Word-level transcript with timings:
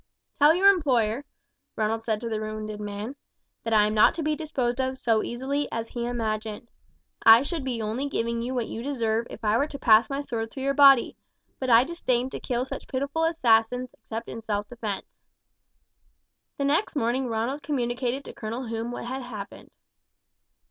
"Tell 0.39 0.55
your 0.55 0.67
employer," 0.69 1.25
Ronald 1.75 2.03
said 2.03 2.19
to 2.21 2.27
the 2.27 2.39
wounded 2.39 2.79
man, 2.79 3.15
"that 3.63 3.71
I 3.71 3.85
am 3.85 3.93
not 3.93 4.15
to 4.15 4.23
be 4.23 4.35
disposed 4.35 4.81
of 4.81 4.97
so 4.97 5.21
easily 5.21 5.71
as 5.71 5.89
he 5.89 6.07
imagined. 6.07 6.71
I 7.23 7.43
should 7.43 7.63
be 7.63 7.83
only 7.83 8.09
giving 8.09 8.41
you 8.41 8.55
what 8.55 8.65
you 8.67 8.81
deserve 8.81 9.27
if 9.29 9.43
I 9.45 9.57
were 9.59 9.67
to 9.67 9.77
pass 9.77 10.09
my 10.09 10.19
sword 10.21 10.49
through 10.49 10.63
your 10.63 10.73
body; 10.73 11.17
but 11.59 11.69
I 11.69 11.83
disdain 11.83 12.31
to 12.31 12.39
kill 12.39 12.65
such 12.65 12.87
pitiful 12.87 13.25
assassins 13.25 13.93
except 13.93 14.27
in 14.27 14.41
self 14.41 14.67
defence." 14.67 15.05
The 16.57 16.65
next 16.65 16.95
morning 16.95 17.27
Ronald 17.27 17.61
communicated 17.61 18.25
to 18.25 18.33
Colonel 18.33 18.65
Hume 18.65 18.91
what 18.91 19.05
had 19.05 19.21
happened. 19.21 19.69